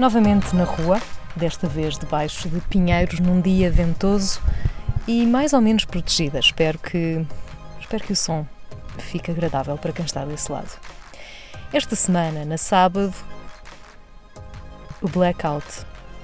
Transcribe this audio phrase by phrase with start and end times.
[0.00, 0.98] Novamente na rua,
[1.36, 4.40] desta vez debaixo de pinheiros num dia ventoso
[5.06, 6.38] e mais ou menos protegida.
[6.38, 7.22] Espero que,
[7.78, 8.46] espero que o som
[8.96, 10.70] fique agradável para quem está desse lado.
[11.70, 13.12] Esta semana, na sábado,
[15.02, 15.66] o blackout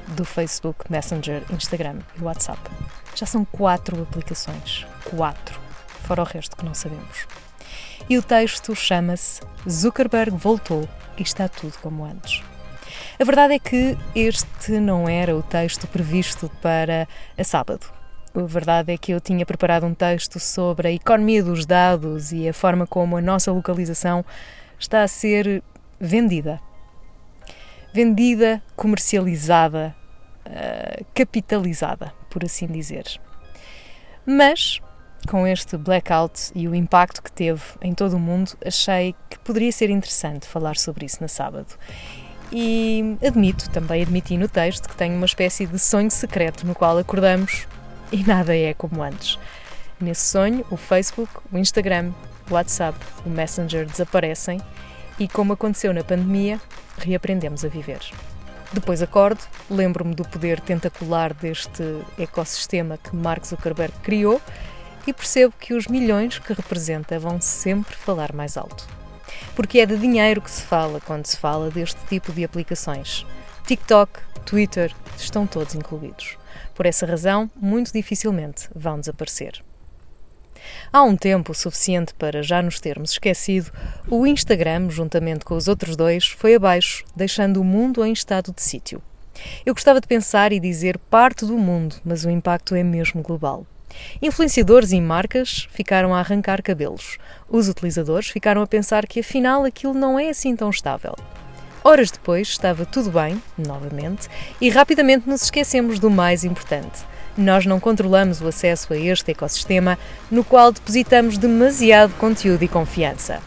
[0.08, 2.62] do Facebook, Messenger, Instagram e WhatsApp.
[3.14, 4.86] Já são quatro aplicações.
[5.04, 5.60] Quatro.
[6.04, 7.26] Fora o resto que não sabemos.
[8.08, 10.88] E o texto chama-se Zuckerberg voltou
[11.18, 12.42] e está tudo como antes.
[13.18, 17.86] A verdade é que este não era o texto previsto para a sábado.
[18.34, 22.46] A verdade é que eu tinha preparado um texto sobre a economia dos dados e
[22.46, 24.22] a forma como a nossa localização
[24.78, 25.62] está a ser
[25.98, 26.60] vendida.
[27.90, 29.96] Vendida, comercializada,
[30.44, 33.18] uh, capitalizada, por assim dizer.
[34.26, 34.78] Mas,
[35.26, 39.72] com este blackout e o impacto que teve em todo o mundo, achei que poderia
[39.72, 41.78] ser interessante falar sobre isso na sábado.
[42.52, 46.96] E admito, também admiti no texto, que tenho uma espécie de sonho secreto no qual
[46.96, 47.66] acordamos
[48.12, 49.38] e nada é como antes.
[50.00, 52.12] Nesse sonho, o Facebook, o Instagram,
[52.48, 54.60] o WhatsApp, o Messenger desaparecem
[55.18, 56.60] e, como aconteceu na pandemia,
[56.98, 58.00] reaprendemos a viver.
[58.72, 61.82] Depois acordo, lembro-me do poder tentacular deste
[62.18, 64.40] ecossistema que Mark Zuckerberg criou
[65.06, 68.86] e percebo que os milhões que representa vão sempre falar mais alto
[69.54, 73.26] porque é de dinheiro que se fala quando se fala deste tipo de aplicações.
[73.66, 76.36] TikTok, Twitter, estão todos incluídos.
[76.74, 79.62] Por essa razão, muito dificilmente vão desaparecer.
[80.92, 83.70] Há um tempo suficiente para já nos termos esquecido,
[84.08, 88.62] o Instagram, juntamente com os outros dois, foi abaixo, deixando o mundo em estado de
[88.62, 89.02] sítio.
[89.64, 93.66] Eu gostava de pensar e dizer parte do mundo, mas o impacto é mesmo global.
[94.20, 97.18] Influenciadores e marcas ficaram a arrancar cabelos.
[97.48, 101.14] Os utilizadores ficaram a pensar que afinal aquilo não é assim tão estável.
[101.84, 104.28] Horas depois estava tudo bem, novamente,
[104.60, 107.04] e rapidamente nos esquecemos do mais importante.
[107.36, 109.98] Nós não controlamos o acesso a este ecossistema
[110.30, 113.40] no qual depositamos demasiado conteúdo e confiança.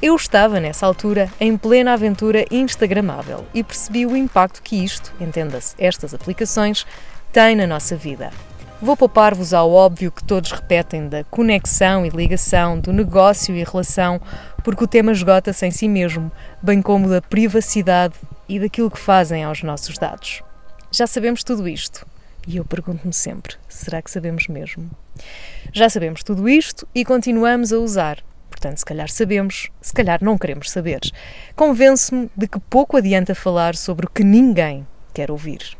[0.00, 5.74] Eu estava, nessa altura, em plena aventura Instagramável e percebi o impacto que isto, entenda-se,
[5.78, 6.86] estas aplicações,
[7.32, 8.30] tem na nossa vida.
[8.82, 14.20] Vou poupar-vos ao óbvio que todos repetem da conexão e ligação, do negócio e relação,
[14.64, 18.14] porque o tema esgota-se em si mesmo, bem como da privacidade
[18.48, 20.42] e daquilo que fazem aos nossos dados.
[20.90, 22.04] Já sabemos tudo isto.
[22.44, 24.90] E eu pergunto-me sempre: será que sabemos mesmo?
[25.72, 28.18] Já sabemos tudo isto e continuamos a usar.
[28.50, 30.98] Portanto, se calhar sabemos, se calhar não queremos saber.
[31.54, 35.78] Convenço-me de que pouco adianta falar sobre o que ninguém quer ouvir.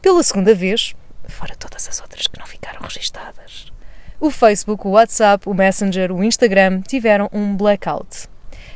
[0.00, 0.94] Pela segunda vez,
[1.28, 3.72] fora todas as outras que não ficaram registadas.
[4.20, 8.28] O Facebook, o WhatsApp, o Messenger, o Instagram tiveram um blackout.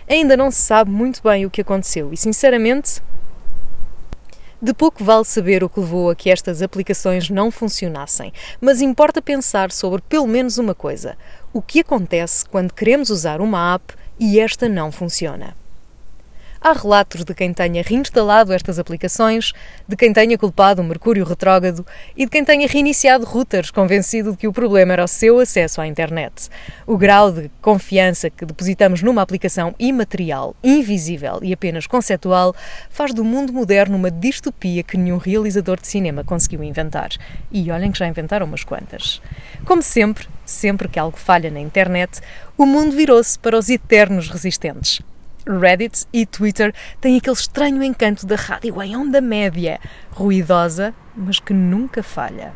[0.09, 3.01] Ainda não se sabe muito bem o que aconteceu e, sinceramente,
[4.61, 9.23] de pouco vale saber o que levou a que estas aplicações não funcionassem, mas importa
[9.23, 11.17] pensar sobre pelo menos uma coisa:
[11.53, 15.55] o que acontece quando queremos usar uma app e esta não funciona.
[16.61, 19.53] Há relatos de quem tenha reinstalado estas aplicações,
[19.87, 21.87] de quem tenha culpado o Mercúrio retrógrado
[22.17, 25.81] e de quem tenha reiniciado routers convencido de que o problema era o seu acesso
[25.81, 26.49] à internet.
[26.85, 32.53] O grau de confiança que depositamos numa aplicação imaterial, invisível e apenas conceptual
[32.91, 37.11] faz do mundo moderno uma distopia que nenhum realizador de cinema conseguiu inventar.
[37.53, 39.23] E olhem que já inventaram umas quantas.
[39.65, 42.21] Como sempre, sempre que algo falha na internet,
[42.57, 45.01] o mundo virou-se para os eternos resistentes.
[45.49, 51.55] Reddit e Twitter têm aquele estranho encanto da rádio em onda média, ruidosa, mas que
[51.55, 52.53] nunca falha.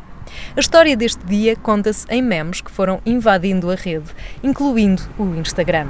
[0.55, 4.09] A história deste dia conta-se em memes que foram invadindo a rede,
[4.43, 5.87] incluindo o Instagram.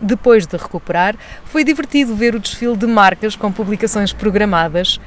[0.00, 5.00] Depois de recuperar, foi divertido ver o desfile de marcas com publicações programadas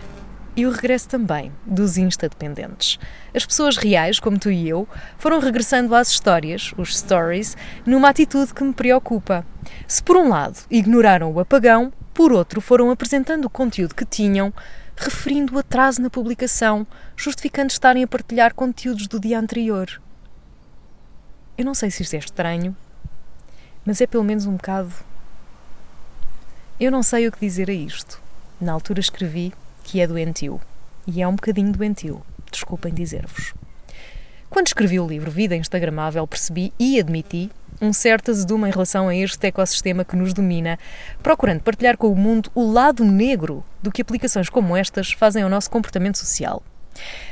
[0.55, 2.99] e o regresso também dos Insta-dependentes.
[3.33, 4.87] As pessoas reais, como tu e eu,
[5.17, 7.55] foram regressando às histórias, os stories,
[7.85, 9.45] numa atitude que me preocupa.
[9.87, 14.53] Se por um lado ignoraram o apagão, por outro foram apresentando o conteúdo que tinham,
[14.95, 16.85] referindo o atraso na publicação,
[17.15, 20.01] justificando estarem a partilhar conteúdos do dia anterior.
[21.57, 22.75] Eu não sei se isto é estranho,
[23.85, 24.93] mas é pelo menos um bocado.
[26.79, 28.21] Eu não sei o que dizer a isto.
[28.59, 29.53] Na altura escrevi
[29.83, 30.59] que é doentio.
[31.07, 32.21] E é um bocadinho doentio,
[32.51, 33.53] desculpem dizer-vos.
[34.51, 37.49] Quando escrevi o livro Vida Instagramável, percebi e admiti
[37.81, 40.77] um certo azedume em relação a este ecossistema que nos domina,
[41.23, 45.49] procurando partilhar com o mundo o lado negro do que aplicações como estas fazem ao
[45.49, 46.61] nosso comportamento social.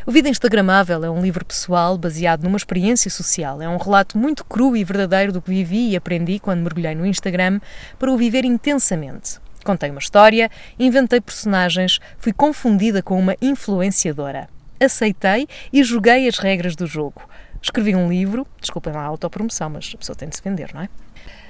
[0.05, 3.61] O Vida Instagramável é um livro pessoal baseado numa experiência social.
[3.61, 7.05] É um relato muito cru e verdadeiro do que vivi e aprendi quando mergulhei no
[7.05, 7.59] Instagram
[7.99, 9.39] para o viver intensamente.
[9.65, 10.49] Contei uma história,
[10.79, 14.47] inventei personagens, fui confundida com uma influenciadora.
[14.79, 17.21] Aceitei e joguei as regras do jogo.
[17.61, 20.81] Escrevi um livro, desculpem lá a autopromoção, mas a pessoa tem de se vender, não
[20.81, 20.89] é?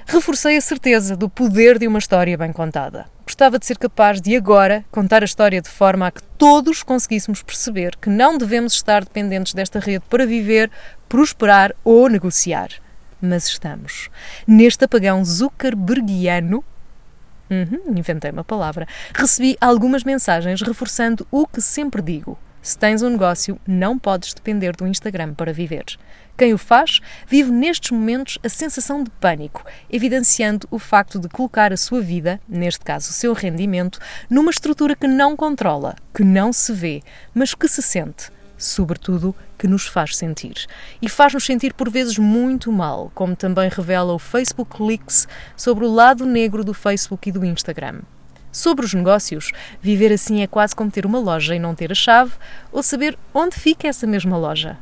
[0.06, 3.06] Reforcei a certeza do poder de uma história bem contada.
[3.24, 7.44] Gostava de ser capaz de agora contar a história de forma a que todos conseguíssemos
[7.44, 10.68] perceber que não devemos estar dependentes desta rede para viver,
[11.08, 12.70] prosperar ou negociar.
[13.22, 14.10] Mas estamos.
[14.46, 16.64] Neste apagão Zuckerbergiano,
[17.48, 22.36] uhum, inventei uma palavra, recebi algumas mensagens reforçando o que sempre digo.
[22.62, 25.84] Se tens um negócio, não podes depender do Instagram para viver.
[26.36, 31.72] Quem o faz vive nestes momentos a sensação de pânico, evidenciando o facto de colocar
[31.72, 33.98] a sua vida, neste caso o seu rendimento,
[34.28, 37.02] numa estrutura que não controla, que não se vê,
[37.34, 38.30] mas que se sente.
[38.58, 40.66] Sobretudo, que nos faz sentir.
[41.00, 45.90] E faz-nos sentir por vezes muito mal, como também revela o Facebook Leaks sobre o
[45.90, 48.00] lado negro do Facebook e do Instagram.
[48.52, 51.94] Sobre os negócios, viver assim é quase como ter uma loja e não ter a
[51.94, 52.32] chave,
[52.72, 54.76] ou saber onde fica essa mesma loja.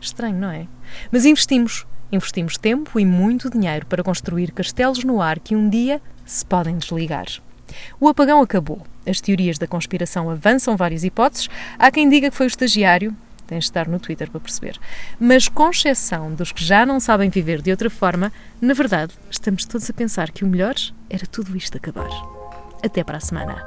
[0.00, 0.66] Estranho, não é?
[1.10, 1.86] Mas investimos.
[2.10, 6.78] Investimos tempo e muito dinheiro para construir castelos no ar que um dia se podem
[6.78, 7.26] desligar.
[7.98, 8.86] O apagão acabou.
[9.06, 11.48] As teorias da conspiração avançam várias hipóteses.
[11.78, 13.14] Há quem diga que foi o estagiário,
[13.46, 14.78] tens de estar no Twitter para perceber.
[15.18, 19.64] Mas, com exceção dos que já não sabem viver de outra forma, na verdade, estamos
[19.64, 20.74] todos a pensar que o melhor
[21.10, 22.45] era tudo isto acabar.
[22.82, 23.64] Até para a semana.